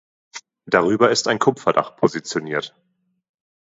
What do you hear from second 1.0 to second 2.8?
ist ein Kupferdach positioniert.